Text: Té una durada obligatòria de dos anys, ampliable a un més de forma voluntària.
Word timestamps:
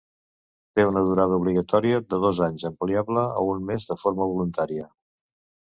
Té 0.79 0.85
una 0.91 1.03
durada 1.09 1.37
obligatòria 1.41 1.99
de 2.13 2.19
dos 2.25 2.41
anys, 2.47 2.65
ampliable 2.71 3.29
a 3.37 3.47
un 3.53 3.63
més 3.71 3.89
de 3.93 3.99
forma 4.07 4.31
voluntària. 4.33 4.91